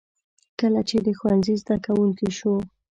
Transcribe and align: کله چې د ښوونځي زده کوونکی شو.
کله 0.59 0.81
چې 0.89 0.97
د 1.05 1.07
ښوونځي 1.17 1.55
زده 1.61 1.75
کوونکی 1.85 2.29
شو. 2.37 2.53